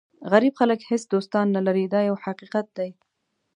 غریب 0.31 0.53
خلک 0.59 0.79
هېڅ 0.89 1.03
دوستان 1.13 1.45
نه 1.55 1.61
لري 1.67 1.85
دا 1.93 1.99
یو 2.09 2.15
حقیقت 2.25 2.65
دی. 2.77 2.89